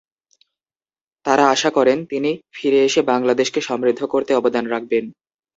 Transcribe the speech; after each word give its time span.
তাঁরা 1.25 1.45
আশা 1.49 1.69
করেন, 1.71 1.97
তিনি 2.05 2.31
ফিরে 2.53 2.79
এসে 2.83 3.01
বাংলাদেশকে 3.03 3.59
সমৃদ্ধ 3.61 4.01
করতে 4.05 4.31
অবদান 4.35 4.65
রাখবেন। 4.67 5.05